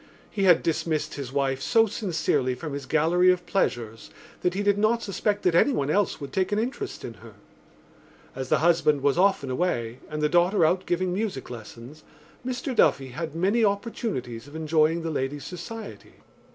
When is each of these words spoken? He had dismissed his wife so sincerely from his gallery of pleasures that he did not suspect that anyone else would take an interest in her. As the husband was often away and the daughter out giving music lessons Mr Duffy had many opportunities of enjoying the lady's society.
He 0.31 0.45
had 0.45 0.63
dismissed 0.63 1.13
his 1.13 1.31
wife 1.31 1.61
so 1.61 1.85
sincerely 1.85 2.55
from 2.55 2.73
his 2.73 2.87
gallery 2.87 3.31
of 3.31 3.45
pleasures 3.45 4.09
that 4.41 4.55
he 4.55 4.63
did 4.63 4.79
not 4.79 5.03
suspect 5.03 5.43
that 5.43 5.53
anyone 5.53 5.91
else 5.91 6.19
would 6.19 6.33
take 6.33 6.51
an 6.51 6.57
interest 6.57 7.05
in 7.05 7.13
her. 7.21 7.35
As 8.35 8.49
the 8.49 8.57
husband 8.65 9.01
was 9.03 9.19
often 9.19 9.51
away 9.51 9.99
and 10.09 10.23
the 10.23 10.27
daughter 10.27 10.65
out 10.65 10.87
giving 10.87 11.13
music 11.13 11.51
lessons 11.51 12.03
Mr 12.43 12.75
Duffy 12.75 13.09
had 13.09 13.35
many 13.35 13.63
opportunities 13.63 14.47
of 14.47 14.55
enjoying 14.55 15.03
the 15.03 15.11
lady's 15.11 15.45
society. 15.45 16.15